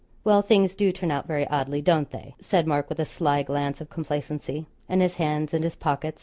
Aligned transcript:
'Well, 0.23 0.41
things 0.41 0.73
do 0.73 0.91
turn 0.91 1.11
out 1.11 1.27
very 1.27 1.47
oddly; 1.49 1.79
don't 1.79 2.09
they?' 2.09 2.33
said 2.41 2.65
Mark 2.65 2.89
with 2.89 2.97
a 2.97 3.05
sly 3.05 3.43
glance 3.43 3.81
of 3.81 3.91
complacency, 3.91 4.65
and 4.89 4.99
his 4.99 5.13
hands 5.17 5.53
in 5.53 5.61
his 5.61 5.75
pockets. 5.75 6.19